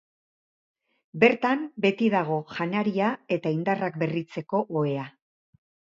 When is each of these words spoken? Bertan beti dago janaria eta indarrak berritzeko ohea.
Bertan 1.23 1.59
beti 1.85 2.09
dago 2.15 2.37
janaria 2.55 3.11
eta 3.39 3.53
indarrak 3.59 4.03
berritzeko 4.05 4.67
ohea. 4.83 5.05